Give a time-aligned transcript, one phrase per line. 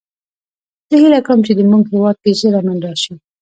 [0.89, 3.13] زه هیله کوم چې د مونږ هیواد کې ژر امن راشي